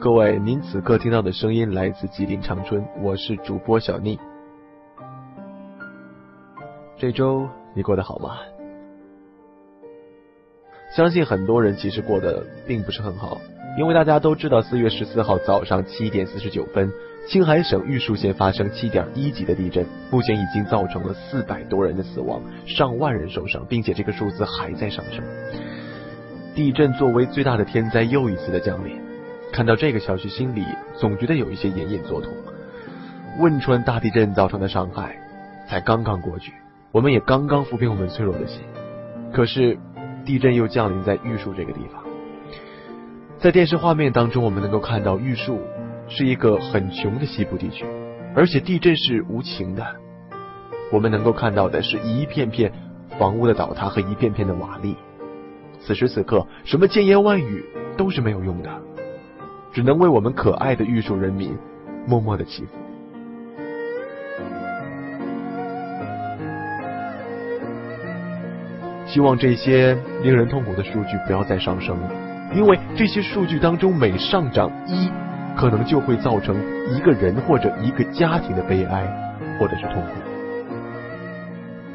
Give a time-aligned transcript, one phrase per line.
[0.00, 4.16] 各位，您此刻听到的声音来自吉林长春，我是主播小宁。
[6.96, 8.36] 这周你过得好吗？
[10.94, 13.40] 相信很多人其实过得并不是很好，
[13.76, 16.88] 因为大家都知道，四月十四号早上七点四十九分，
[17.28, 25.24] 青海省玉树县发生七点一级的地震，目前已经造成了四百多人的死亡，上万人受伤，并且这个数字还在上升。
[26.54, 28.96] 地震作为最大的天灾又一次的降临，
[29.52, 32.32] 看到这个消息，心里总觉得有一些隐隐作痛。
[33.40, 35.16] 汶川大地震造成的伤害
[35.68, 36.52] 才刚刚过去，
[36.92, 38.62] 我们也刚刚抚平我们脆弱的心，
[39.32, 39.78] 可是
[40.24, 42.02] 地震又降临在玉树这个地方。
[43.38, 45.60] 在电视画面当中，我们能够看到玉树
[46.08, 47.86] 是一个很穷的西部地区，
[48.34, 49.86] 而且地震是无情的。
[50.90, 52.72] 我们能够看到的是一片片
[53.18, 54.96] 房屋的倒塌和一片片的瓦砾。
[55.80, 57.64] 此时此刻，什么千言万语
[57.96, 58.70] 都是没有用的，
[59.72, 61.56] 只能为我们可爱的玉树人民
[62.06, 62.70] 默默的祈福。
[69.06, 72.10] 希望这些令人痛苦的数据不要再上升了，
[72.54, 75.10] 因为这些数据当中每上涨一，
[75.56, 76.56] 可能就会造成
[76.94, 79.06] 一个人或者一个家庭的悲哀
[79.58, 80.08] 或者是痛苦。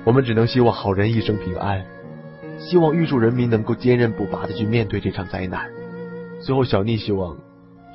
[0.03, 1.83] 我们只能希望好人一生平安。
[2.57, 5.69] 希望玉树人民能够坚韧不拔的去面对这场灾难。
[6.39, 7.37] 最后，小逆希望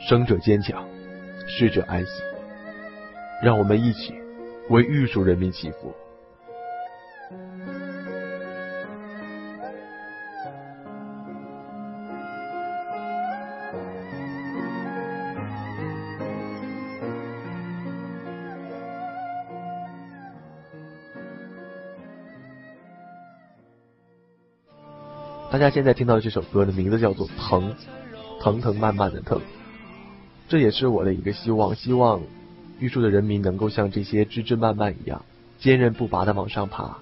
[0.01, 0.87] 生者坚强，
[1.47, 2.11] 逝者安息。
[3.43, 4.15] 让我们一起
[4.69, 5.95] 为玉树人民祈福。
[25.51, 27.75] 大家现在听到这首歌的名字叫做《疼》，
[28.43, 29.41] 疼疼慢慢的疼。
[30.49, 32.23] 这也是我的一个希望，希望
[32.81, 35.23] 玉树的人民能够像这些枝枝蔓蔓一样，
[35.59, 36.97] 坚韧不拔的往上爬，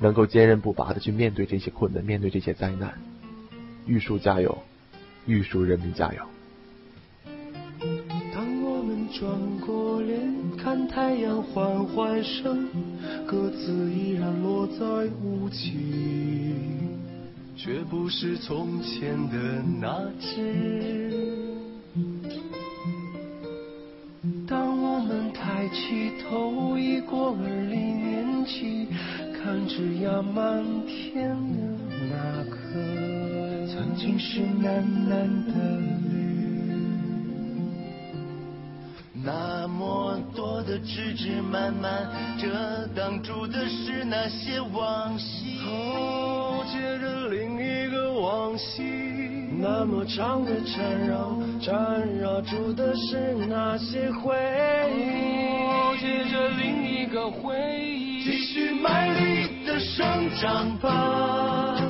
[0.00, 2.92] 能够坚韧不拔的去面对这些困难，面对这些灾难。
[3.86, 4.58] 玉树加油，
[5.24, 6.22] 玉树人民加油。
[8.34, 9.30] 当我们转
[9.60, 10.20] 过脸
[10.58, 12.68] 看太阳缓缓升，
[13.26, 14.84] 鸽子依然落在
[15.22, 16.14] 屋脊。
[17.56, 21.33] 却不是从前的那只。
[25.64, 27.38] 抬起头，已过了
[27.70, 28.86] 离年纪，
[29.32, 31.62] 看枝桠满天的
[32.10, 32.58] 那颗，
[33.66, 36.12] 曾经是喃喃的绿。
[39.24, 45.60] 那么多的枝枝蔓蔓，遮挡住的是那些往昔。
[46.70, 48.82] 接着另一个往昔，
[49.58, 54.34] 那么长的缠绕，缠绕住的是那些回
[54.94, 55.43] 忆。
[56.04, 61.80] 接着另一个回忆，继续卖力的生长吧，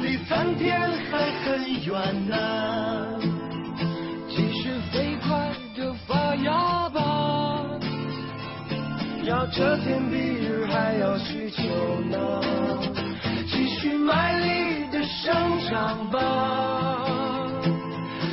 [0.00, 3.20] 离参天还很远呢。
[4.26, 7.78] 继续飞快的发芽吧，
[9.24, 11.62] 要遮天蔽日还要许久
[12.10, 12.40] 呢。
[13.46, 15.34] 继续卖力的生
[15.68, 17.04] 长吧，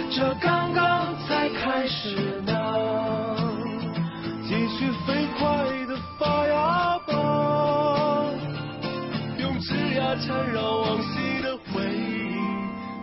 [0.10, 2.16] 这刚刚才开始
[2.46, 2.55] 呢。
[5.06, 5.46] 飞快
[5.88, 7.14] 的发芽吧，
[9.40, 12.38] 用枝桠缠绕往昔的回忆，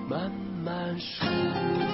[0.08, 0.30] 慢
[0.64, 1.91] 慢数。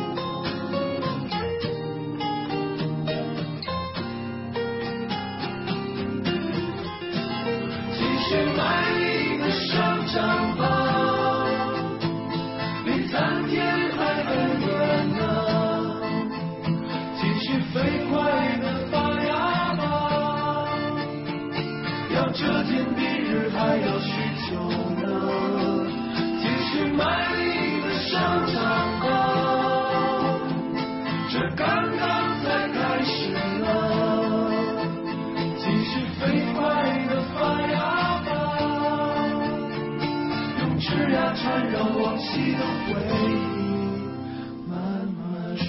[31.58, 31.66] 刚
[31.96, 33.28] 刚才开始
[33.58, 33.66] 呢。
[35.56, 36.22] 继续飞
[36.54, 36.62] 快
[37.08, 37.76] 的发芽
[38.22, 38.30] 吧，
[40.60, 40.78] 用。
[40.78, 42.94] 枝桠缠绕往昔的回
[43.26, 43.58] 忆，
[44.68, 44.72] 慢
[45.18, 45.18] 慢
[45.56, 45.66] 数。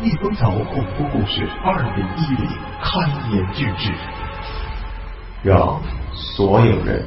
[0.00, 2.50] 逆风草恐怖故事二零一零
[2.82, 3.92] 开年巨制，
[5.44, 5.80] 让
[6.12, 7.06] 所有人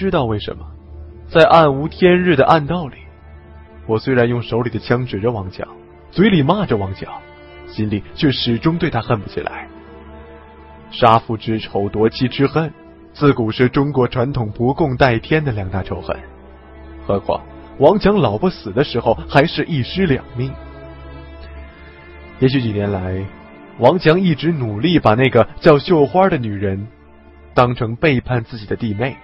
[0.00, 0.64] 知道为什么，
[1.28, 2.96] 在暗无天日的暗道里。
[3.86, 5.68] 我虽然用手里的枪指着王强，
[6.10, 7.12] 嘴里骂着王强，
[7.68, 9.68] 心里却始终对他恨不起来。
[10.90, 12.72] 杀父之仇、夺妻之恨，
[13.12, 16.16] 自古是中国传统不共戴天的两大仇恨。
[17.06, 17.38] 何况
[17.76, 20.50] 王强老婆死的时候还是一尸两命。
[22.38, 23.22] 也许几年来，
[23.78, 26.88] 王强一直努力把那个叫绣花的女人
[27.52, 29.14] 当成背叛自己的弟妹，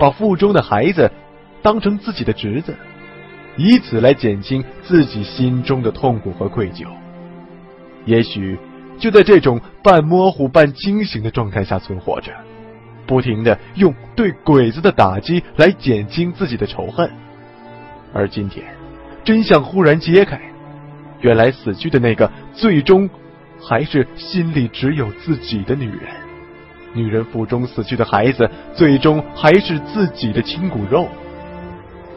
[0.00, 1.08] 把腹中的孩子。
[1.62, 2.74] 当成自己的侄子，
[3.54, 6.86] 以此来减轻自己心中的痛苦和愧疚。
[8.06, 8.58] 也许
[8.98, 12.32] 就在这种半模糊半清醒的状态下存活着，
[13.06, 17.10] 不停的用对鬼子的打击来减轻自己的仇恨。
[18.14, 18.64] 而今天，
[19.22, 20.40] 真相忽然揭开，
[21.20, 23.10] 原来死去的那个，最终
[23.60, 26.08] 还是心里只有自己的女人。
[26.92, 31.08] 女人腹中死去的孩子，最终还是自己的亲骨肉。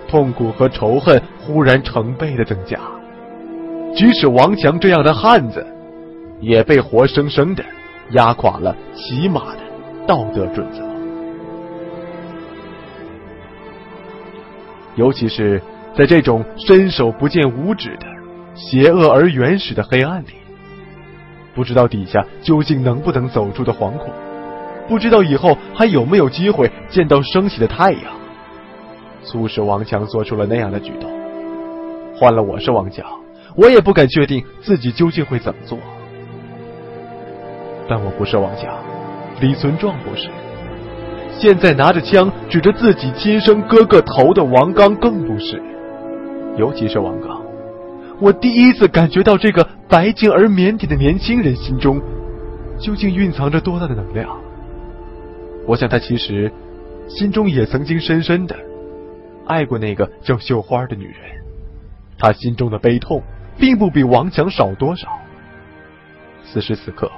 [0.07, 2.79] 痛苦和仇恨忽然成倍的增加，
[3.95, 5.65] 即使王强这样的汉子，
[6.39, 7.63] 也被活生生的
[8.11, 9.61] 压垮了起码的
[10.05, 10.83] 道德准则。
[14.95, 15.59] 尤其是
[15.97, 18.05] 在这种伸手不见五指的
[18.53, 20.33] 邪恶而原始的黑暗里，
[21.55, 24.13] 不知道底下究竟能不能走出的惶恐，
[24.93, 28.03] 不知道以后还有没有机会见到升起的太阳。
[29.23, 31.09] 促使王强做出了那样的举动。
[32.15, 33.03] 换了我是王强，
[33.55, 35.79] 我也不敢确定自己究竟会怎么做。
[37.89, 38.71] 但我不是王强，
[39.41, 40.29] 李存壮不是。
[41.39, 45.59] 现在拿着枪指着自己亲生哥哥头的王刚更不是。
[46.55, 47.41] 尤其是王刚，
[48.19, 51.99] 我第一次感觉到这个白净而腼腆的年轻人心中
[52.77, 54.29] 究竟蕴藏着多大的能量。
[55.65, 56.51] 我想他其实
[57.07, 58.55] 心中也曾经深深的。
[59.45, 61.15] 爱过那个叫绣花的女人，
[62.17, 63.21] 他心中的悲痛
[63.57, 65.07] 并不比王强少多少。
[66.45, 67.11] 此时此刻，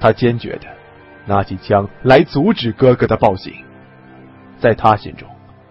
[0.00, 0.66] 他坚决的
[1.26, 3.52] 拿起枪来阻止哥哥的暴行。
[4.58, 5.28] 在他心中，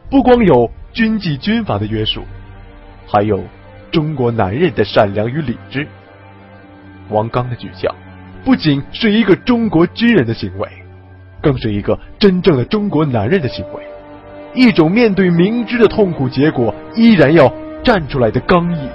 [0.10, 2.24] 不光有军纪军法的约束，
[3.08, 3.44] 还有
[3.92, 5.88] 中国男人的善良与理智。
[7.10, 7.94] 王刚的举枪，
[8.46, 10.70] 不仅是一个中国军人的行为，
[11.42, 13.84] 更是一个真正的中国男人的行为。
[14.54, 17.52] 一种面对明知的痛苦结果依然要
[17.84, 18.90] 站出来的刚毅，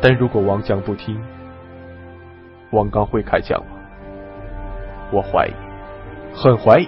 [0.00, 1.18] 但如果王强不听，
[2.70, 3.76] 王刚会开枪吗？
[5.10, 5.52] 我怀疑，
[6.34, 6.86] 很怀疑，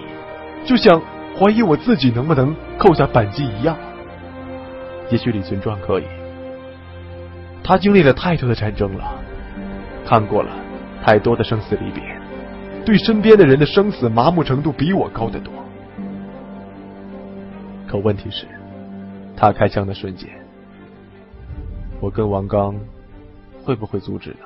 [0.63, 1.01] 就像
[1.39, 3.75] 怀疑我自己能不能扣下扳机一样。
[5.09, 6.03] 也许李存壮可以，
[7.63, 9.15] 他经历了太多的战争了，
[10.05, 10.49] 看过了
[11.03, 12.03] 太多的生死离别，
[12.85, 15.53] 对身边的人的生死麻木程度比我高得多。
[17.87, 18.47] 可问题是，
[19.35, 20.29] 他开枪的瞬间，
[21.99, 22.73] 我跟王刚
[23.63, 24.37] 会不会阻止呢？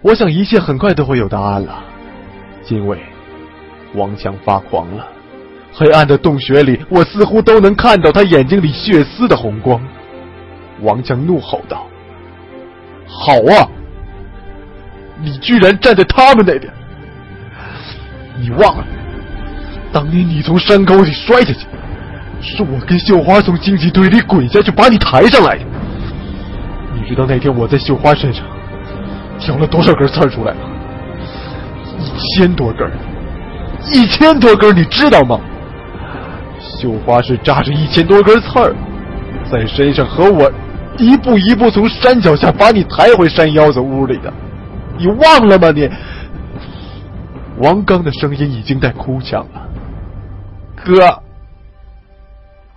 [0.00, 1.84] 我想一切很快都会有答案了，
[2.70, 2.98] 因为
[3.94, 5.17] 王强发狂了。
[5.72, 9.80] 黑暗的洞穴里，我似乎都能看到他眼睛里血丝的红光。
[10.80, 11.86] 王强怒吼道
[13.06, 13.68] ：“好啊，
[15.20, 16.72] 你居然站在他们那边！
[18.40, 18.84] 你忘了，
[19.92, 21.66] 当年你从山沟里摔下去，
[22.40, 25.64] 是我跟绣花从荆棘堆里滚下去把你抬上来的。
[26.94, 28.44] 你知道那天我在绣花身上……”
[29.40, 30.60] 挑了多少根刺出来吗？
[31.96, 32.90] 一千多根，
[33.92, 35.38] 一千多根，你知道吗？
[36.78, 38.74] 绣花是扎着一千多根刺儿，
[39.50, 40.50] 在身上和我
[40.96, 44.32] 一步一步从山脚下把你抬回山腰子屋里的，
[44.96, 45.70] 你忘了吗？
[45.72, 45.90] 你，
[47.58, 49.68] 王刚的声音已经带哭腔了。
[50.76, 51.22] 哥，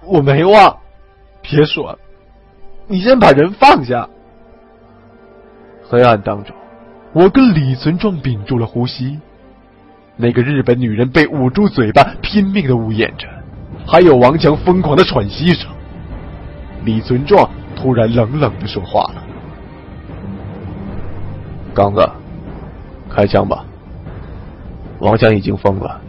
[0.03, 0.75] 我没忘，
[1.41, 1.99] 别说了，
[2.87, 4.07] 你先把人放下。
[5.87, 6.55] 黑暗当中，
[7.13, 9.19] 我跟李存壮屏住了呼吸。
[10.15, 13.27] 那个日本女人被捂住嘴巴，拼命的呜咽着，
[13.91, 15.69] 还有王强疯狂的喘息声。
[16.85, 19.21] 李存壮突然冷冷的说话了
[21.75, 22.09] ：“刚子，
[23.09, 23.65] 开枪吧。
[24.99, 25.99] 王强已经疯了，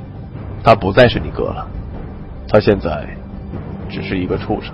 [0.63, 1.67] 他不再是你哥了，
[2.49, 3.05] 他现在
[3.91, 4.73] 只是一个畜生。”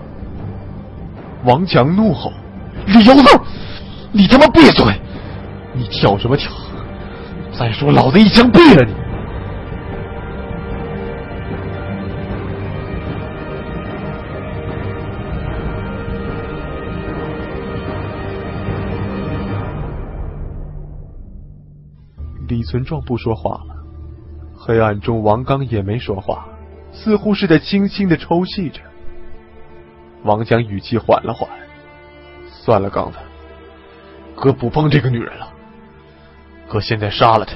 [1.44, 2.30] 王强怒吼
[2.84, 3.40] ：“李有子！”
[4.12, 4.84] 你他妈闭嘴！
[5.72, 6.52] 你跳什么跳？
[7.58, 8.92] 再说老子一枪毙了你！
[22.58, 23.76] 李存壮不说话了，
[24.52, 26.48] 黑暗中王刚也没说话，
[26.90, 28.80] 似乎是在轻轻的抽泣着。
[30.24, 31.48] 王强语气缓了缓
[32.50, 33.18] ：“算了，刚子。”
[34.34, 35.48] 哥不碰这个女人了，
[36.68, 37.54] 哥现在杀了她，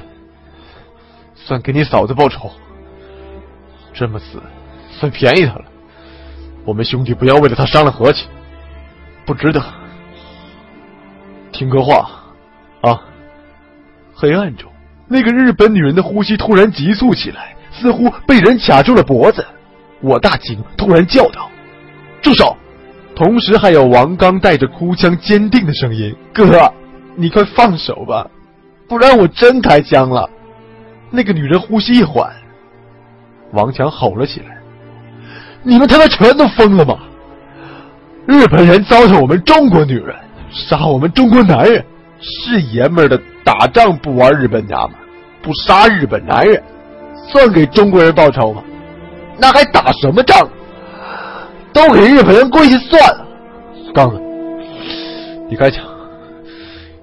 [1.34, 2.48] 算给你嫂子报仇。
[3.92, 4.40] 这么死，
[4.88, 5.64] 算便宜她了。
[6.64, 8.28] 我们兄弟不要为了她伤了和气，
[9.26, 9.60] 不值得。
[11.50, 12.08] 听哥话，
[12.82, 13.02] 啊！
[14.14, 14.71] 黑暗中，
[15.12, 19.44] 那个日本女人的呼吸突然急促起来，似乎被人卡住了脖子。
[20.00, 21.50] 我大惊，突然叫道
[22.22, 22.56] ：“住手！”
[23.14, 26.72] 同时，还有王刚带着哭腔、坚定的声音：“哥，
[27.14, 28.26] 你快放手吧，
[28.88, 30.28] 不然我真开枪了。”
[31.12, 32.32] 那个女人呼吸一缓，
[33.52, 34.56] 王强吼了起来
[35.62, 36.98] ：“你们他妈全都疯了吗？
[38.24, 40.16] 日本人糟蹋我们中国女人，
[40.50, 41.84] 杀我们中国男人，
[42.18, 44.98] 是爷们儿的打仗不玩日本娘们，
[45.42, 46.62] 不杀日本男人，
[47.28, 48.62] 算给中国人报仇吗？
[49.38, 50.48] 那还打什么仗？”
[51.72, 53.26] 都给日本人跪下算了，
[53.94, 54.20] 刚子，
[55.48, 55.82] 你开枪，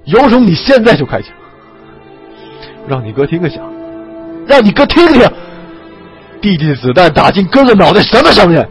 [0.05, 1.31] 有种你现在就开枪，
[2.87, 3.63] 让你哥听个响，
[4.45, 5.27] 让你哥听听，
[6.39, 8.63] 弟弟的子弹打进哥哥脑袋什么声音？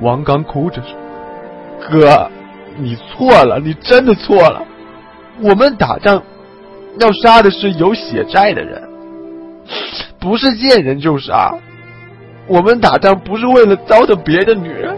[0.00, 0.90] 王刚哭着说
[1.90, 2.30] ：“哥，
[2.78, 4.62] 你错了，你真的错了，
[5.40, 6.22] 我们打仗。”
[7.00, 8.82] 要杀的是有血债的人，
[10.20, 11.50] 不是见人就杀。
[12.46, 14.94] 我们打仗不是为了糟蹋别的女人，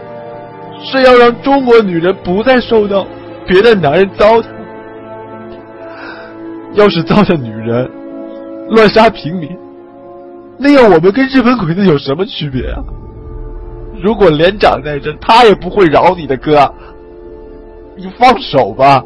[0.83, 3.07] 是要让中国女人不再受到
[3.47, 4.45] 别的男人糟蹋。
[6.73, 7.89] 要是糟蹋女人，
[8.71, 9.57] 乱杀平民，
[10.59, 12.83] 那样我们跟日本鬼子有什么区别啊？
[14.01, 16.73] 如果连长在这，他也不会饶你的哥。
[17.95, 19.03] 你放手吧。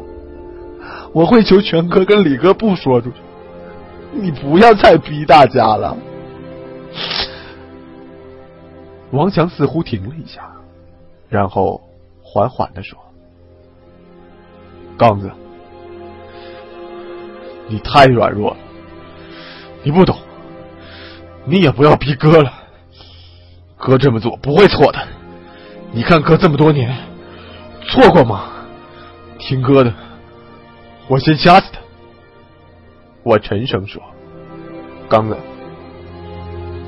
[1.12, 3.16] 我会求全哥跟李哥不说出去，
[4.12, 5.96] 你不要再逼大家了。
[9.10, 10.48] 王强似乎停了一下，
[11.28, 11.80] 然后
[12.22, 12.96] 缓缓的说
[14.96, 15.28] ：“刚子，
[17.66, 18.56] 你太软弱了，
[19.82, 20.16] 你不懂，
[21.44, 22.52] 你也不要逼哥了。
[23.80, 24.98] 哥这么做不会错的，
[25.90, 26.94] 你看哥这么多年，
[27.82, 28.42] 错过吗？
[29.38, 29.92] 听哥的。”
[31.08, 31.80] 我先掐死他！
[33.24, 34.00] 我沉声说
[35.08, 35.36] ：“刚子，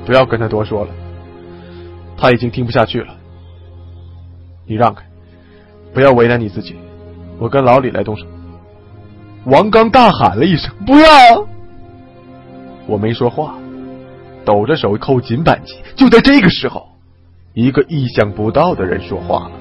[0.05, 0.91] 不要跟他多说了，
[2.15, 3.13] 他已经听不下去了。
[4.65, 5.03] 你让开，
[5.93, 6.77] 不要为难你自己。
[7.39, 8.25] 我跟老李来动手。”
[9.45, 11.45] 王刚大喊了一声：“不要！”
[12.87, 13.55] 我没说话，
[14.45, 15.75] 抖着手扣紧扳机。
[15.95, 16.87] 就在这个时候，
[17.53, 19.51] 一个意想不到的人说话了：“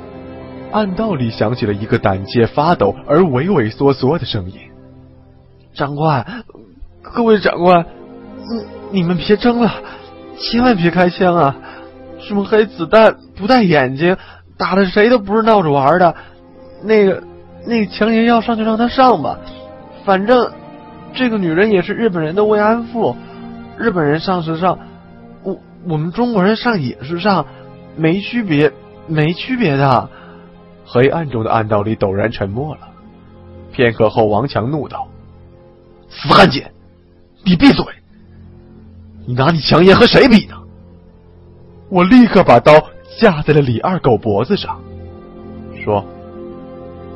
[0.73, 4.57] 暗道里响起了一个胆怯发抖而畏畏缩缩的声音
[5.75, 6.45] ：“长官，
[7.03, 7.87] 各位长官，
[8.91, 9.73] 你你们别争了，
[10.39, 11.57] 千万别开枪啊！
[12.21, 14.17] 什么黑子弹不带眼睛，
[14.57, 16.15] 打的谁都不是闹着玩的。
[16.85, 17.23] 那个，
[17.67, 19.39] 那个强爷要上就让他上吧，
[20.05, 20.53] 反正
[21.15, 23.17] 这个女人也是日本人的慰安妇，
[23.83, 24.79] 日本人上是上，
[25.43, 25.59] 我
[25.89, 27.45] 我们中国人上也是上，
[27.97, 28.73] 没区别，
[29.09, 30.09] 没区别的。”
[30.87, 32.81] 黑暗中的暗道里陡然沉默了，
[33.73, 35.09] 片刻后，王强怒道
[36.09, 36.71] ：“死汉奸，
[37.45, 37.85] 你闭嘴！
[39.27, 40.55] 你拿你强爷和谁比呢？”
[41.91, 42.73] 我立刻把刀
[43.19, 44.81] 架在了李二狗脖子上，
[45.85, 46.05] 说：“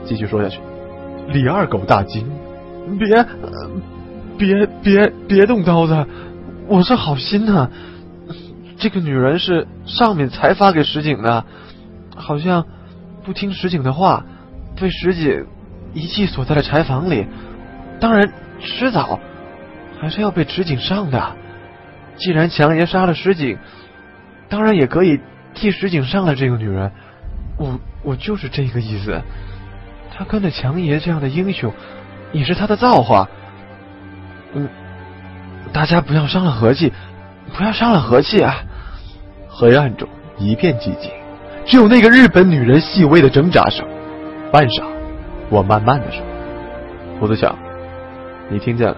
[0.05, 0.59] 继续说下去。”
[1.29, 2.27] 李二狗大惊
[2.99, 3.27] ：“别，
[4.39, 6.07] 别，别，别动刀子！
[6.67, 7.71] 我是好心的。
[8.79, 11.45] 这个女人是上面才发给石井的，
[12.15, 12.67] 好像……”
[13.25, 14.25] 不听石井的话，
[14.81, 15.47] 被石井
[15.95, 17.27] 遗弃锁在了柴房里。
[17.99, 19.19] 当然，迟早
[19.99, 21.37] 还是要被石井上的。
[22.17, 23.59] 既然强爷杀了石井，
[24.49, 25.19] 当然也可以
[25.55, 26.93] 替石井上了这个女人。
[27.59, 29.21] 我我就是这个意思。
[30.17, 31.73] 他跟着强爷这样的英雄，
[32.33, 33.29] 也是他的造化。
[34.55, 34.69] 嗯，
[35.77, 36.91] 大家不要伤了和气，
[37.55, 38.65] 不要伤了和气啊！
[39.47, 41.11] 黑暗中一片寂静。
[41.67, 43.87] 只有那个日本女人细微的挣扎声。
[44.51, 44.87] 半晌，
[45.51, 46.25] 我慢慢的说
[47.21, 47.55] ：“胡子强，
[48.49, 48.97] 你听见了？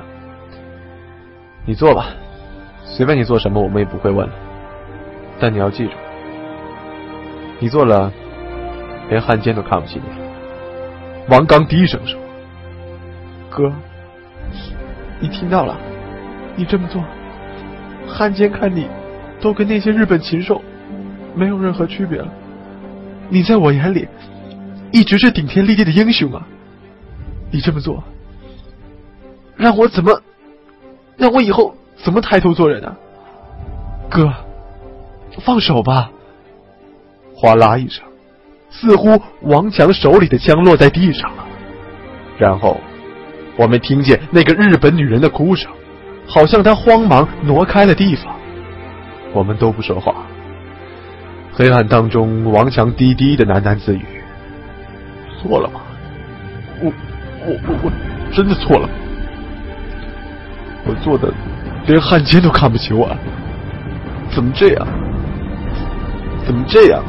[1.67, 2.11] 你做吧，
[2.85, 4.33] 随便你做什么，我们也不会问了。
[5.41, 5.95] 但你要记住，
[7.59, 8.13] 你做了，
[9.09, 10.23] 连汉奸都看不起你。”
[11.29, 12.17] 王刚低声说
[13.51, 13.69] ：“哥，
[15.19, 15.77] 你听到了？
[16.59, 17.01] 你这么做，
[18.09, 18.89] 汉奸看你，
[19.41, 20.61] 都跟那些日本禽兽
[21.37, 22.29] 没有任何区别了。”
[23.31, 24.09] 你在我眼里
[24.91, 26.47] 一直是顶天立地的英雄啊！
[27.53, 28.03] 你这么做，
[29.55, 30.21] 让我怎么，
[31.17, 32.97] 让我以后怎么抬头做人啊？
[34.11, 34.33] 哥，
[35.43, 36.11] 放手吧！
[37.37, 38.05] 哗啦一声，
[38.71, 41.45] 似乎王强手里的枪落在地上了。
[42.37, 42.81] 然后，
[43.57, 45.71] 我们听见那个日本女人的哭声，
[46.29, 48.33] 好像他慌忙挪开了地方。
[49.33, 50.15] 我们都不说话。
[51.53, 54.05] 黑暗当中，王强低低的喃喃自语
[55.43, 55.81] ：“错了吗？
[56.81, 56.93] 我、
[57.45, 57.93] 我、我、我
[58.33, 58.89] 真的错了。
[60.87, 61.33] 我做的
[61.87, 63.09] 连汉奸都看不起我，
[64.31, 64.87] 怎么这样？
[66.47, 67.03] 怎么这样？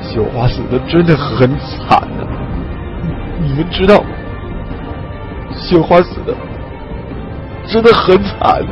[0.00, 2.22] 绣花死的真的很惨啊！
[3.40, 4.08] 你们知道吗？
[5.54, 6.34] 绣花死的
[7.72, 8.62] 真的很惨。”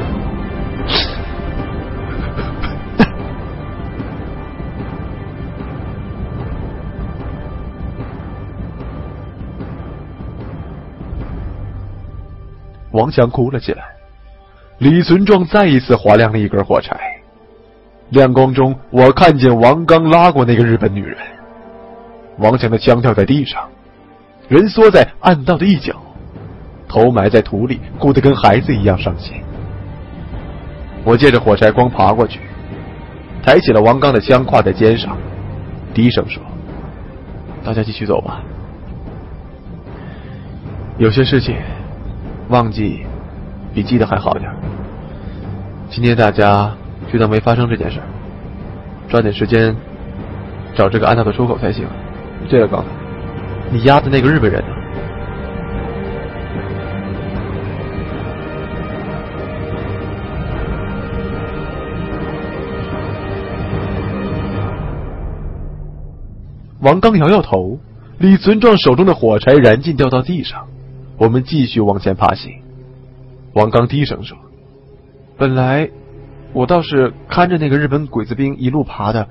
[12.93, 13.83] 王强哭了起来，
[14.79, 16.99] 李存壮再一次划亮了一根火柴，
[18.11, 21.17] 亮光中我看见王刚拉过那个日本女人，
[22.39, 23.67] 王强的枪掉在地上，
[24.49, 25.95] 人缩在暗道的一角，
[26.91, 29.41] 头埋在土里，哭得跟孩子一样伤心。
[31.05, 32.41] 我借着火柴光爬过去，
[33.45, 35.17] 抬起了王刚的枪，挎在肩上，
[35.95, 36.43] 低声说
[37.65, 38.43] ：“大家继续走吧，
[40.99, 41.55] 有些事情。”
[42.51, 43.07] 忘记
[43.73, 44.51] 比记得还好点
[45.89, 46.75] 今天大家
[47.13, 48.01] 就当没发生这件事，
[49.09, 49.77] 抓紧时间
[50.75, 51.87] 找这个暗道的出口才行。
[52.49, 52.89] 这个刚才
[53.71, 54.80] 你压的那个日本人呢？
[66.81, 67.79] 王刚摇摇头，
[68.19, 70.67] 李存壮手中的火柴燃尽，掉到地上。
[71.19, 72.63] 我们继续往前爬行。
[73.53, 74.39] 王刚低声说
[75.37, 75.91] ：“本来
[76.55, 79.29] 我倒是看着那个日本鬼子兵一路爬的，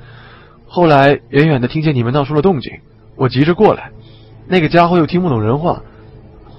[0.68, 2.72] 后来远远的听见你们闹出了动静，
[3.16, 3.90] 我急着过来，
[4.48, 5.82] 那个家伙又听不懂人话，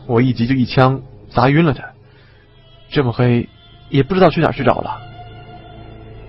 [0.09, 1.85] 我一急就一枪砸晕了他。
[2.89, 3.49] 这么黑，
[3.91, 5.01] 也不知道去哪去找了。”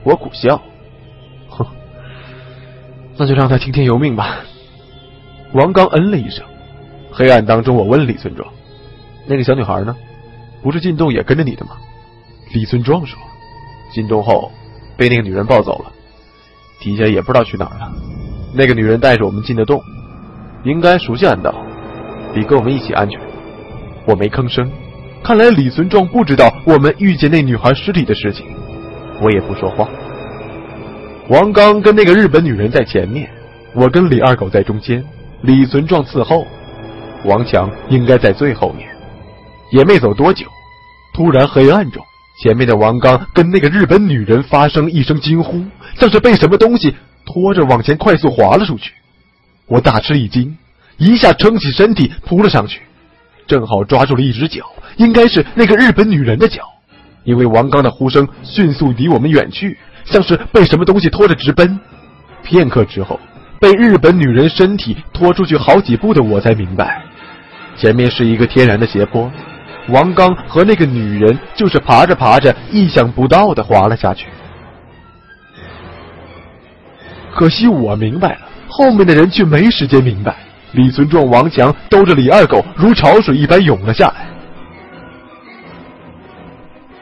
[0.04, 0.62] 我苦笑
[1.50, 1.66] ：“哼，
[3.18, 4.42] 那就让他听天由命吧。”
[5.54, 6.46] 王刚嗯了一声。
[7.12, 8.48] 黑暗当中，我问李村庄。
[9.26, 9.96] 那个小女孩呢？
[10.64, 11.72] 不是进洞也跟着你的吗？
[12.54, 13.20] 李村壮说
[13.92, 14.52] ：“进洞后
[14.96, 15.92] 被那个女人抱走了，
[16.80, 17.92] 底下也不知道去哪儿了。
[18.54, 19.82] 那个女人带着我们进的洞，
[20.64, 21.54] 应该熟悉暗道，
[22.34, 23.20] 比跟我们一起安全。”
[24.06, 24.72] 我没吭声。
[25.24, 28.46] 看来李存壮不知道我们遇见那女孩尸体的事情，
[29.22, 29.88] 我也不说话。
[31.28, 33.30] 王刚跟那个日本女人在前面，
[33.74, 35.04] 我跟李二狗在中间，
[35.42, 36.46] 李存壮伺候，
[37.26, 38.88] 王强应该在最后面。
[39.72, 40.46] 也没走多久，
[41.14, 42.04] 突然黑暗中，
[42.44, 45.64] 前面的王刚跟那个日本女人发生一声惊呼，
[45.98, 46.94] 像是被什么东西
[47.26, 48.92] 拖着往前快速滑了出去。
[49.68, 50.58] 我大吃一惊，
[50.98, 52.82] 一下撑起身体扑了上去，
[53.48, 54.66] 正好抓住了一只脚，
[54.98, 56.64] 应该是那个日本女人的脚。
[57.24, 61.80] 因为王刚的呼声迅速离我们远去，像是被什么东西拖着直奔。
[62.44, 63.20] 片刻之后，
[63.62, 67.04] 被日本女人身体拖出去好几步的我才明白，
[67.78, 69.32] 前面是一个天然的斜坡，
[69.90, 74.26] 王刚和那个女人就是爬着爬着，意想不到的滑了下去。
[77.36, 80.36] 可惜我明白了，后面的人却没时间明白。
[80.72, 84.26] 李存壮、王强兜着李二狗如潮水一般涌了下来。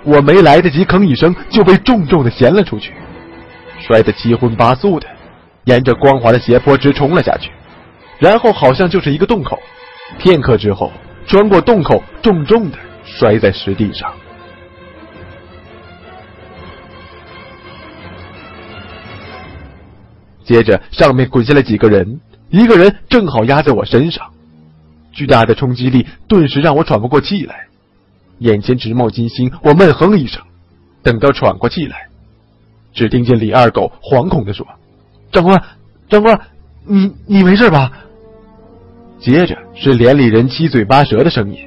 [0.04, 2.92] 我没来得及吭一声，就被重重的掀了出去，
[3.80, 5.08] 摔得七荤八素的，
[5.70, 7.52] 沿着光滑的斜坡直冲了下去，
[8.18, 9.60] 然后好像就是一个洞口，
[10.18, 10.92] 片刻之后，
[11.28, 14.12] 穿过洞口，重重的摔在石地上。
[20.44, 24.26] 接着，上面滚下来几个人，一个人正好压在我身上，
[25.12, 27.68] 巨大的冲击力顿时让我喘不过气来。
[28.40, 30.42] 眼前直冒金星，我闷哼一声，
[31.04, 32.08] 等到喘过气来，
[32.92, 34.66] 只听见李二狗惶恐地说
[35.32, 35.62] ：“长官，
[36.10, 36.40] 长官，
[36.86, 37.92] 你你没事吧？”
[39.20, 41.60] 接着是连里人七嘴八舌的声音：“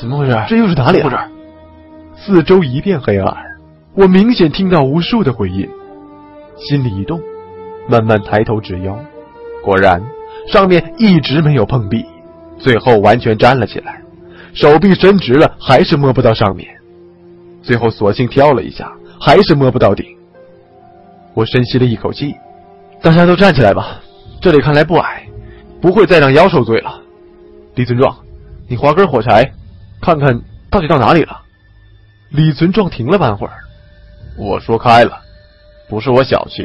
[0.00, 0.36] 怎么回事？
[0.48, 1.02] 这又是哪里？”
[2.16, 3.36] 四周一片黑暗，
[3.94, 5.68] 我明显听到无数的回音，
[6.56, 7.20] 心里一动，
[7.88, 8.96] 慢慢抬头直腰，
[9.62, 10.02] 果然
[10.48, 12.04] 上面一直没有碰壁，
[12.58, 14.00] 最后完全站了起来。
[14.54, 16.68] 手臂伸直了，还是摸不到上面。
[17.62, 20.06] 最后索性跳了一下，还是摸不到顶。
[21.34, 22.34] 我深吸了一口气，
[23.02, 24.00] 大家都站起来吧，
[24.40, 25.26] 这里看来不矮，
[25.80, 27.00] 不会再让妖受罪了。
[27.74, 28.16] 李存壮，
[28.68, 29.52] 你划根火柴，
[30.00, 31.40] 看看到底到哪里了。
[32.30, 33.54] 李存壮停了半会儿，
[34.38, 35.20] 我说开了，
[35.88, 36.64] 不是我小气，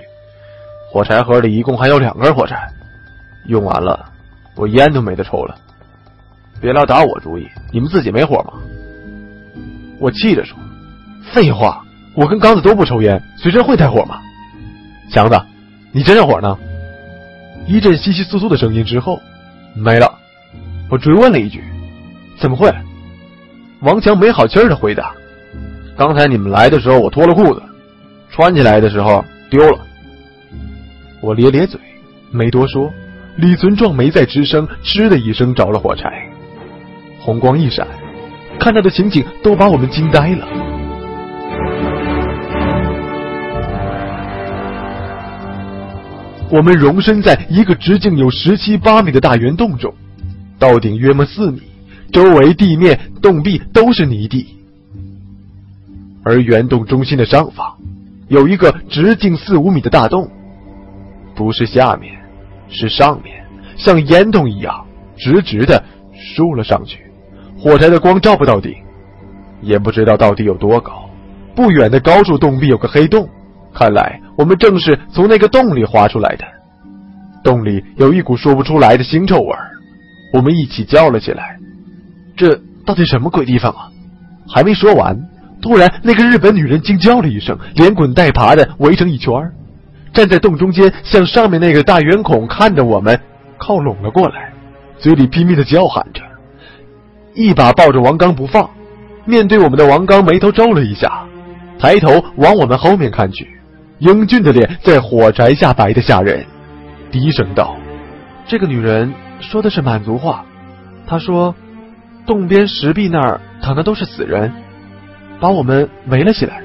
[0.91, 2.69] 火柴盒里一共还有两根火柴，
[3.47, 4.05] 用完了，
[4.55, 5.55] 我烟都没得抽了。
[6.61, 8.53] 别老打我主意，你们自己没火吗？
[9.99, 10.55] 我气着说
[11.33, 11.83] ：“废话，
[12.15, 14.21] 我跟刚子都不抽烟，随身会带火吗？”
[15.09, 15.41] 强子，
[15.91, 16.57] 你真上火呢？
[17.65, 19.19] 一阵稀稀簌簌的声音之后，
[19.75, 20.11] 没了。
[20.89, 21.63] 我追问了一句
[22.39, 22.73] ：“怎么会？”
[23.81, 25.13] 王强没好气儿的回答
[25.97, 27.61] ：“刚才你们来的时候，我脱了裤子，
[28.29, 29.79] 穿起来的时候丢了。”
[31.21, 31.79] 我咧咧嘴，
[32.31, 32.91] 没多说。
[33.37, 36.09] 李存壮没再吱声，嗤的一声着了火柴。
[37.19, 37.87] 红光一闪，
[38.59, 40.47] 看到的情景都把我们惊呆了。
[46.49, 49.93] 我们容身在一个直径有十七八米的大圆洞中，
[50.57, 51.61] 到顶约莫四米，
[52.13, 54.55] 周围地面、洞壁都是泥地。
[56.23, 57.77] 而圆洞中心的上方，
[58.29, 60.29] 有一个直径四五米的大洞，
[61.35, 62.15] 不是下面，
[62.69, 63.43] 是上面，
[63.75, 64.85] 像烟囱一样
[65.17, 65.83] 直直的
[66.13, 66.99] 竖了上去。
[67.57, 68.73] 火柴的光照不到顶，
[69.61, 71.09] 也不知道到底有多高。
[71.55, 73.27] 不远的高处洞壁有个黑洞，
[73.77, 76.43] 看来我们正是从那个洞里滑出来的。
[77.43, 79.55] 洞里有一股说不出来的腥臭味，
[80.33, 81.57] 我们一起叫了起来
[82.35, 83.87] ：“这到底什么鬼地方啊？”
[84.49, 85.15] 还没说完，
[85.61, 89.31] 突然那个日本女人惊叫了一声，连滚带爬的围成一圈，
[90.11, 93.19] 站在洞中间，向上面那个大圆孔看着我们，
[93.59, 94.51] 靠拢了过来，
[94.97, 96.23] 嘴里拼命的叫喊着。
[97.35, 98.67] 一把抱着王刚不放，
[99.25, 101.25] 面对我们的王刚眉头皱了一下，
[101.77, 103.47] 抬头往我们后面看去，
[103.99, 106.45] 英俊的脸在火柴下白的吓人，
[107.11, 107.75] 低声道
[108.45, 110.45] ：“这个女人说的是满族话，
[111.07, 111.55] 她说，
[112.25, 114.51] 洞边石壁那儿躺的都是死人，
[115.39, 116.61] 把我们围了起来。”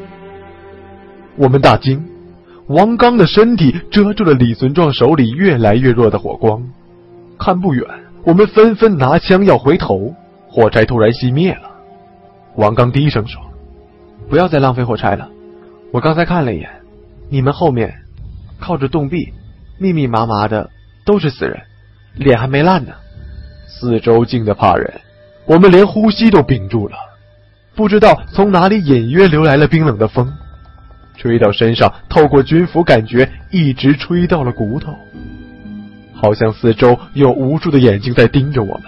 [1.37, 2.05] 我们大惊，
[2.67, 6.63] 王刚的身体遮住了李存壮手里越来越弱的火光，
[7.39, 7.87] 看不远，
[8.25, 10.15] 我们纷纷拿枪要回头。
[10.47, 11.71] 火柴突然熄灭了，
[12.57, 13.41] 王刚低声说
[14.29, 15.31] ：“不要再浪费火柴了。
[15.91, 16.69] 我刚才看了一眼，
[17.33, 17.95] 你们后面
[18.61, 19.33] 靠着洞壁，
[19.79, 20.69] 密密麻麻的
[21.07, 21.63] 都是死人，
[22.15, 22.93] 脸还没烂呢。
[23.67, 25.01] 四周静得怕人，
[25.47, 26.97] 我们连呼吸都屏住了。
[27.75, 30.31] 不知道从哪里隐约流来了冰冷的风，
[31.17, 34.95] 吹到身上，透过军服，感觉一直吹到了骨头，
[36.13, 38.83] 好像四周有无数的眼睛在盯着我们。”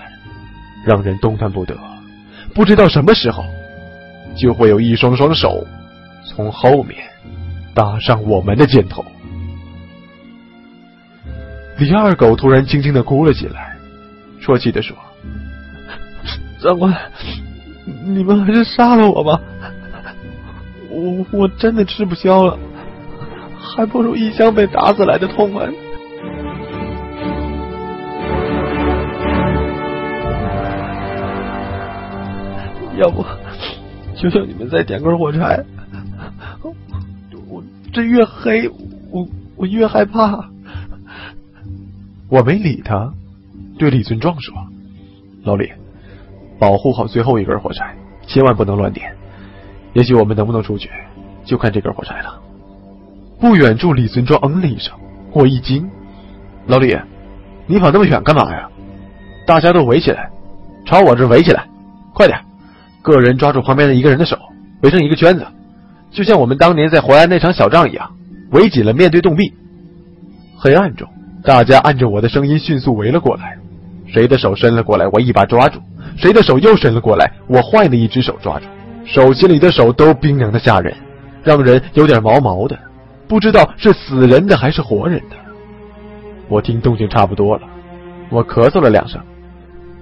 [0.84, 1.74] 让人动弹不得，
[2.54, 3.42] 不知道什么时候
[4.36, 5.66] 就会有一双双手
[6.26, 6.98] 从后面
[7.74, 9.04] 搭上我们的肩头。
[11.78, 13.76] 李二狗突然轻轻的哭了起来，
[14.40, 14.96] 啜泣的说
[16.62, 16.94] ：“长官，
[18.04, 19.40] 你们还是杀了我吧，
[20.88, 22.56] 我我真的吃不消了，
[23.58, 25.68] 还不如一枪被打死来的痛快。
[32.96, 33.24] 要不，
[34.14, 35.64] 求求你们再点根火柴。
[37.94, 38.68] 这越黑，
[39.10, 39.26] 我
[39.56, 40.50] 我越害怕。”
[42.28, 43.14] 我没理他，
[43.78, 44.52] 对李存壮说
[45.44, 45.70] ：“老李，
[46.58, 47.94] 保护好最后一根火柴，
[48.26, 49.14] 千万不能乱点。
[49.92, 50.90] 也许我们能不能出去，
[51.44, 52.40] 就看这根火柴了。”
[53.38, 54.92] 不远处，李存壮嗯了一声，
[55.32, 55.88] 我一惊
[56.66, 56.98] ：“老李，
[57.66, 58.68] 你跑那么远干嘛呀？
[59.46, 60.30] 大家都围起来，
[60.84, 61.64] 朝我这围起来，
[62.12, 62.40] 快点！
[63.02, 64.36] 个人抓住旁边的一个人的手，
[64.82, 65.46] 围成一个圈子，
[66.14, 68.10] 就像我们当年在淮安那场小仗一样，
[68.52, 69.52] 围紧了面对洞壁。
[70.56, 71.06] 黑暗中。”
[71.44, 73.58] 大家按着我的声音迅速围了过来，
[74.06, 75.78] 谁的手伸了过来，我一把抓住；
[76.16, 78.64] 谁的手又伸了过来，我换了一只手抓住。
[79.04, 80.96] 手心里的手都冰凉的吓人，
[81.42, 82.78] 让人有点毛毛的，
[83.28, 85.36] 不知道是死人的还是活人的。
[86.48, 87.62] 我听动静差不多了，
[88.30, 89.20] 我咳嗽了两声。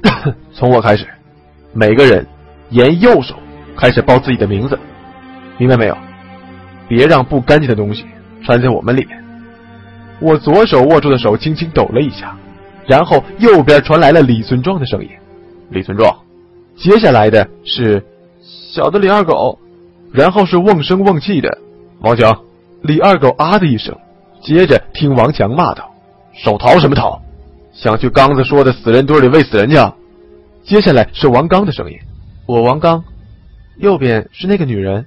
[0.55, 1.09] 从我开始，
[1.73, 2.25] 每个人
[2.71, 3.35] 沿右手
[3.77, 4.79] 开始报自己的名字，
[5.59, 5.97] 明白没有？
[6.89, 8.05] 别让不干净的东西
[8.45, 9.23] 掺在我们里面。
[10.21, 12.37] 我左手握住的手轻轻抖了一下，
[12.87, 15.09] 然后右边传来了李存壮的声音
[15.71, 16.15] ：“李存壮。”
[16.77, 18.05] 接下来的是
[18.41, 19.59] 小的李二狗，
[20.13, 21.59] 然后是瓮声瓮气的
[22.01, 22.41] 王强。
[22.83, 23.97] 李二狗啊的一声，
[24.43, 25.93] 接着听王强骂道
[26.35, 27.21] ：“手逃什么逃？
[27.73, 29.77] 想去刚子说的死人堆里喂死人去？”
[30.65, 31.99] 接下来是王刚的声音
[32.47, 33.05] ：“我王刚，
[33.77, 35.07] 右边是那个女人，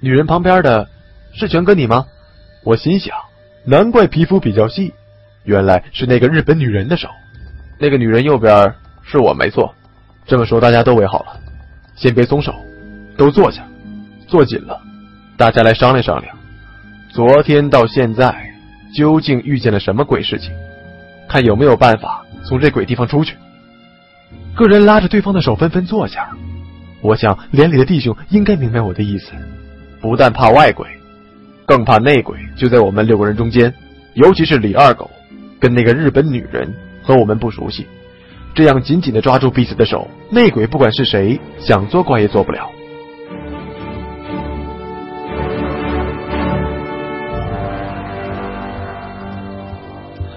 [0.00, 0.88] 女人旁边的
[1.32, 2.06] 是全哥你吗？”
[2.64, 3.16] 我心想。
[3.64, 4.94] 难怪皮肤比较细，
[5.44, 7.08] 原来是那个日本女人的手。
[7.78, 9.74] 那个女人右边是我没错。
[10.26, 11.40] 这么说，大家都围好了，
[11.94, 12.54] 先别松手，
[13.16, 13.66] 都坐下，
[14.26, 14.80] 坐紧了。
[15.36, 16.34] 大家来商量商量，
[17.10, 18.34] 昨天到现在
[18.94, 20.50] 究竟遇见了什么鬼事情？
[21.28, 23.36] 看有没有办法从这鬼地方出去。
[24.54, 26.34] 个人拉着对方的手，纷纷坐下。
[27.02, 29.32] 我想连里的弟兄应该明白我的意思，
[30.00, 30.86] 不但怕外鬼。
[31.66, 33.72] 更怕内鬼就在我们六个人中间，
[34.14, 35.10] 尤其是李二狗，
[35.60, 37.86] 跟那个日本女人和我们不熟悉，
[38.54, 42.70] 这样紧紧的抓住彼此的手，内鬼不管是谁，想做怪也做不了。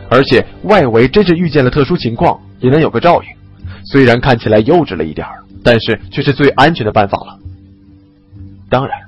[0.10, 3.30] 而且外围真是遇见了特殊情况，也能有个照应，
[3.86, 5.26] 虽然看起来幼稚了一点
[5.64, 7.40] 但是却是最安全的办法了。
[8.70, 9.00] 当然，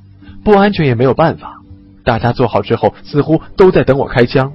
[0.43, 1.59] 不安全也没有办法。
[2.03, 4.51] 大家坐好之后，似乎都在等我开枪。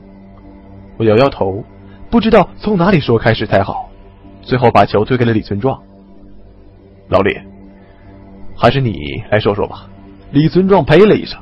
[0.98, 1.64] 我摇摇头，
[2.11, 3.88] 不知道从哪里说开始才好。
[4.42, 5.81] 最后把球推给了李存壮。
[7.09, 7.38] 老李，
[8.57, 9.88] 还是你来说说吧。
[10.31, 11.40] 李存壮呸了一声：“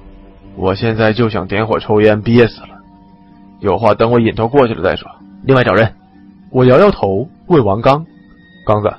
[0.56, 2.68] 我现在就想点火抽烟，憋死了。
[3.60, 5.10] 有话等我瘾头过去了再说。
[5.44, 5.92] 另外找人。”
[6.52, 8.06] 我摇摇头，问王刚
[8.64, 8.94] ：“刚子，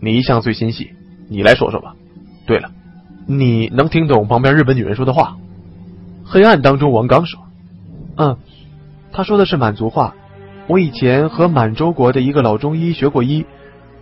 [0.00, 0.90] 你一向最心细，
[1.28, 1.94] 你来说说吧。
[2.46, 2.68] 对了，
[3.26, 5.36] 你能听懂旁边日本女人说的话？”
[6.26, 7.40] 黑暗当中，王刚说
[8.16, 8.38] ：“嗯，
[9.12, 10.14] 他说的是满族话。
[10.66, 13.44] 我以前和满洲国的一个老中医学过医，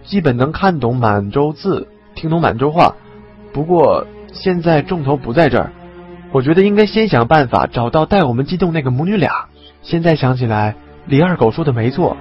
[0.04, 2.94] 基本能看懂满洲字，听懂满洲话。
[3.52, 5.72] 不过现在重头不在这儿，
[6.30, 9.46] 我觉得应该先想办法找到带我们进洞那个母女俩。
[9.82, 12.16] 现在想起来，李二狗说的没错，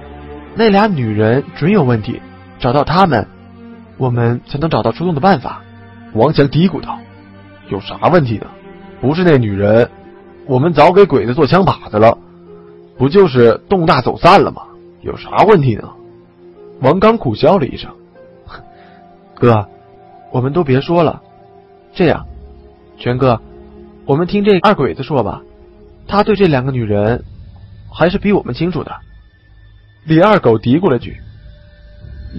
[0.56, 2.20] 那俩女人准有问题。
[2.58, 3.28] 找到他们，
[3.98, 5.62] 我们才能找到出洞的办法。”
[6.14, 6.98] 王强嘀咕道
[7.68, 8.46] ：“有啥问题呢？”
[9.00, 9.90] 不是那女人，
[10.46, 12.16] 我们早给鬼子做枪靶子了，
[12.96, 14.62] 不就是动大走散了吗？
[15.00, 15.90] 有啥问题呢？
[16.80, 17.90] 王刚苦笑了一声
[19.34, 19.66] ：“哥，
[20.30, 21.20] 我们都别说了，
[21.92, 22.26] 这样，
[22.96, 23.40] 全哥，
[24.04, 25.42] 我们听这二鬼子说吧，
[26.06, 27.24] 他对这两个女人
[27.92, 28.92] 还是比我们清楚的。”
[30.06, 31.16] 李二狗嘀咕了句：“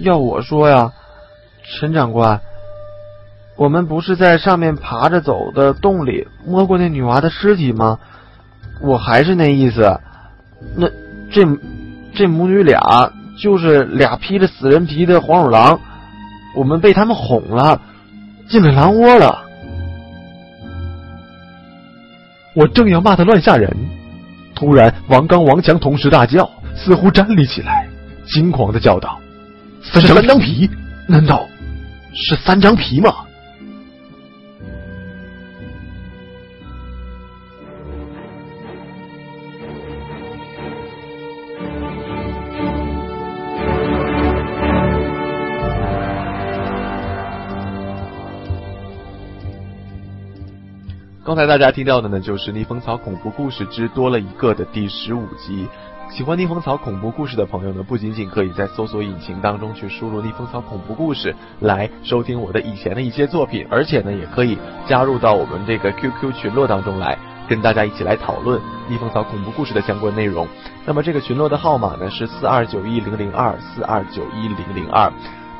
[0.00, 0.92] 要我说呀，
[1.62, 2.40] 陈长官。”
[3.56, 7.98] 我们不是在上面爬着走的洞里摸过那女娃的尸体吗？
[8.80, 10.00] 我还是那意思。
[10.76, 10.88] 那
[11.30, 11.46] 这
[12.14, 15.78] 这母女俩就是俩披着死人皮的黄鼠狼，
[16.56, 17.80] 我们被他们哄了，
[18.48, 19.44] 进了狼窝了。
[22.54, 23.70] 我正要骂他乱吓人，
[24.54, 27.88] 突然王刚、王强同时大叫，似乎站立起来，
[28.26, 29.18] 惊狂的叫道
[29.82, 30.68] ：“三张皮？
[31.06, 31.46] 难道
[32.12, 33.14] 是三张皮吗？”
[51.34, 55.66] 刚才大家听到的呢，就是《逆风草恐怖故事之多了一个》的第十五集。
[56.08, 67.18] 喜欢逆风草恐怖故事的朋友呢，不仅仅可以在搜索引擎当中去输入“逆风草恐怖故事”来收听我的以前的一些作品，而且呢，也可以加入到我们这个 QQ 群落当中来，
[67.48, 70.46] 跟大家一起来讨论逆风草恐怖故事的相关内容。
[70.86, 75.12] 那么这个群落的号码呢是四二九一零零二四二九一零零二。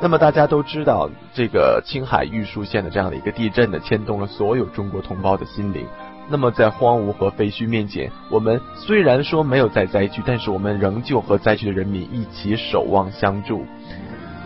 [0.05, 5.87] 那么大家都知道，这个青海玉树县的这样的一个地震呢，牵动了所有中国同胞的心灵。
[6.29, 13.65] 那么在荒芜和废墟面前，我们虽然说没有在灾区，但是我们仍旧和灾区的人民一起守望相助。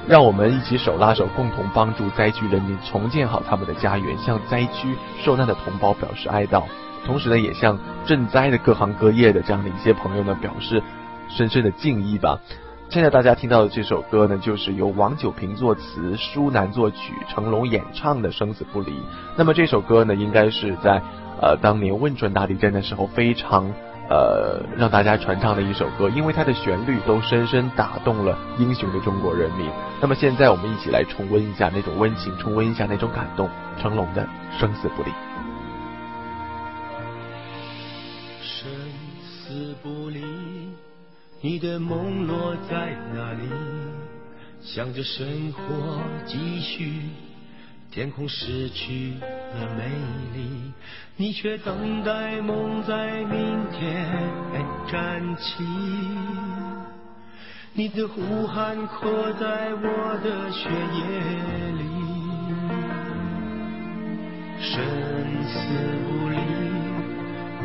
[0.08, 6.64] 让我们一起手拉手，共同帮助灾区人民重建好他们的家园，向灾区受难的同胞表示哀悼。
[7.06, 10.82] 同时呢，也向赈灾的各行各业的这样的一些朋友呢，表示
[11.28, 12.40] 深深的敬意吧。
[12.90, 18.92] 现在大家听到的这首歌呢，就是由王九平作词、舒楠作曲、成龙演唱的《生死不离》。
[19.38, 21.00] 那么这首歌呢，应该是在
[21.40, 23.72] 呃当年汶川大地震的时候非常
[24.10, 29.70] 呃让大家传唱的一首歌，因为它的旋律都深深打动了英雄的中国人民。
[30.02, 33.48] 那么现在我们一起来重温一下那种温情，重温一下那种感动，
[33.80, 34.24] 成龙的
[34.60, 35.10] 《生死不离》。
[38.42, 38.68] 生
[39.22, 40.24] 死不离。
[41.42, 43.44] 你的梦落在哪里？
[44.62, 47.04] 想着生活继续，
[47.92, 49.86] 天空失去了美
[50.38, 50.74] 丽，
[51.16, 54.06] 你却等待梦在明天
[54.92, 55.64] 站起。
[57.72, 61.00] 你的呼喊刻在我的血液
[61.80, 61.84] 里，
[64.60, 64.84] 生
[65.48, 65.56] 死
[66.04, 66.36] 不离，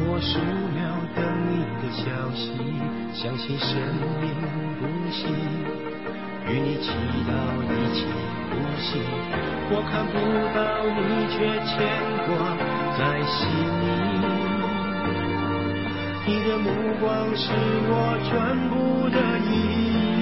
[0.06, 0.38] 我数
[0.72, 0.73] 秒
[1.14, 2.50] 等你的消息。
[3.14, 3.70] 相信生
[4.20, 4.24] 命
[4.80, 5.26] 不息，
[6.48, 6.90] 与你祈
[7.24, 8.04] 祷一起
[8.50, 8.98] 呼吸。
[9.70, 10.12] 我看不
[10.52, 11.00] 到你，
[11.30, 11.72] 却牵
[12.26, 12.30] 挂
[12.98, 13.38] 在心
[13.80, 13.82] 里。
[16.26, 16.66] 你的目
[17.00, 17.04] 光
[17.36, 17.42] 是
[17.86, 17.92] 我
[18.24, 18.32] 全
[18.68, 18.72] 部
[19.10, 20.13] 的意义。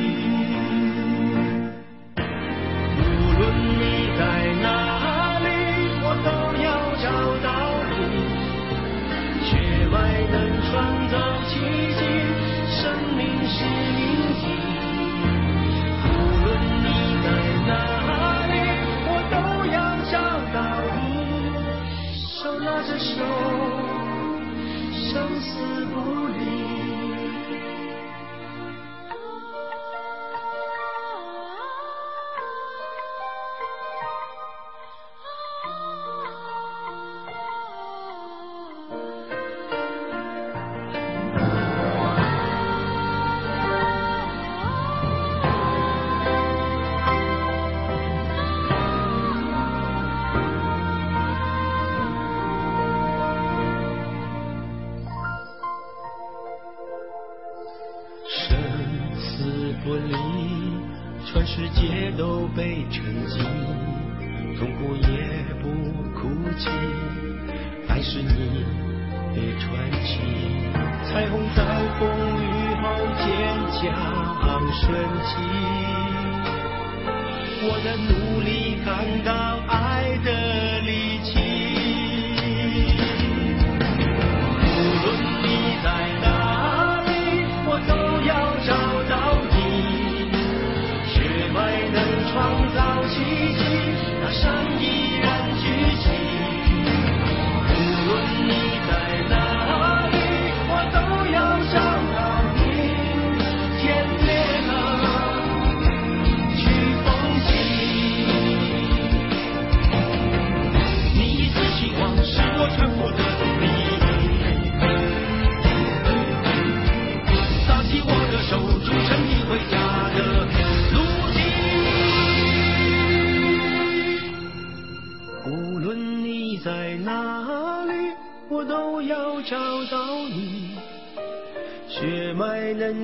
[25.63, 26.22] 不
[85.83, 86.32] time.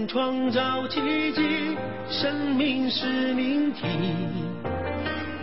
[0.07, 1.01] 创造奇
[1.33, 1.77] 迹，
[2.09, 3.87] 生命是命题。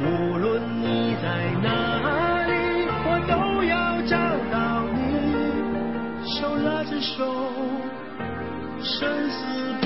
[0.01, 2.53] 无论你在哪里，
[3.06, 4.16] 我都要找
[4.51, 4.99] 到你，
[6.39, 7.26] 手拉着手，
[8.82, 9.84] 生死。